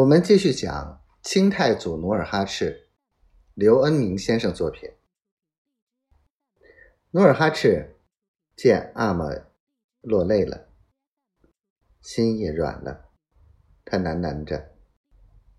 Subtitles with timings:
[0.00, 2.88] 我们继续讲清太祖努尔哈赤，
[3.52, 4.90] 刘恩明先生作品。
[7.10, 7.98] 努尔哈赤
[8.56, 9.26] 见阿玛
[10.00, 10.68] 落泪了，
[12.00, 13.10] 心也软了。
[13.84, 14.74] 他喃喃着：“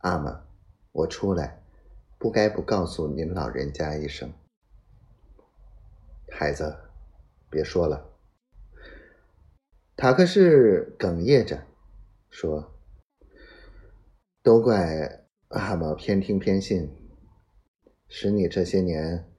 [0.02, 0.44] 阿玛，
[0.92, 1.62] 我出来，
[2.18, 4.34] 不该不告诉您老人家一声。
[6.32, 6.76] 孩子，
[7.48, 8.10] 别说了。”
[9.96, 11.64] 塔克士哽咽着
[12.32, 12.71] 说。
[14.44, 16.90] 都怪阿玛偏听偏信，
[18.08, 19.32] 使你这些年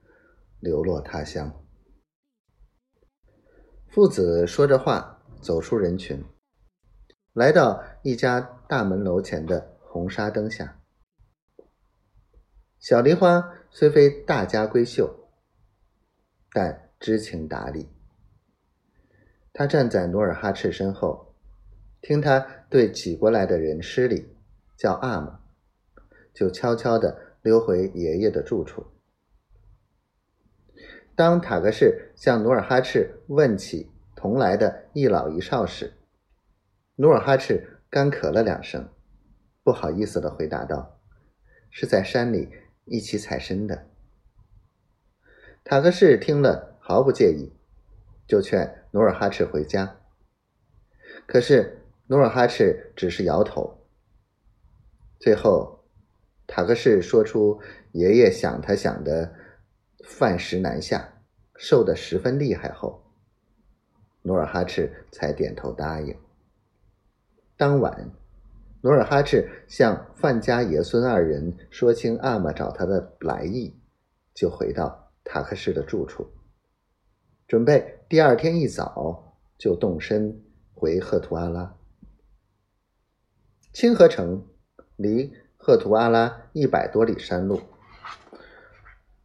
[0.61, 1.67] 流落他乡。
[3.89, 6.25] 父子说着话，走出人群，
[7.33, 10.81] 来到一家大门楼前的红纱灯下。
[12.79, 15.29] 小梨花虽非大家闺秀，
[16.53, 17.89] 但知情达理。
[19.53, 21.35] 她站在努尔哈赤身后，
[22.01, 22.39] 听他
[22.71, 24.29] 对挤过来的人施礼。
[24.77, 25.41] 叫阿玛，
[26.33, 28.87] 就悄悄地溜回爷爷的住处。
[31.15, 35.93] 当塔克士向努尔哈赤问起同来的一老一少时，
[36.97, 38.89] 努尔哈赤干咳了两声，
[39.63, 40.99] 不好意思地回答道
[41.71, 42.49] ：“是在山里
[42.87, 43.87] 一起采参的。”
[45.63, 47.53] 塔克士听了毫不介意，
[48.27, 50.01] 就劝努尔哈赤回家。
[51.27, 53.82] 可是努尔哈赤只是摇头。
[55.23, 55.85] 最后，
[56.49, 57.61] 塔克士说出
[57.93, 59.33] 爷爷想他想的
[60.05, 61.23] 饭食难下，
[61.55, 63.05] 瘦得十分厉害后，
[64.23, 66.19] 努尔哈赤才点头答应。
[67.57, 68.11] 当晚，
[68.81, 73.73] 努尔哈赤向范家爷孙二人说清阿玛找他的来意，
[74.35, 76.27] 就回到塔克士的住处，
[77.47, 80.43] 准备第二天一早就动身
[80.75, 81.77] 回赫图阿拉。
[83.73, 84.49] 清河城。
[85.03, 87.61] 离赫图阿拉一百多里山路，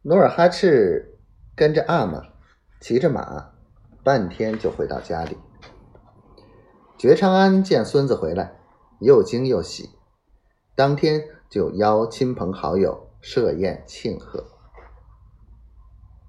[0.02, 1.16] 努尔哈赤
[1.54, 2.22] 跟着阿玛
[2.80, 3.52] 骑着马，
[4.02, 5.36] 半天就回到家里。
[6.98, 8.58] 觉昌安见孙子回来，
[9.00, 9.90] 又惊又喜，
[10.74, 14.57] 当天就邀亲朋好友设宴庆贺。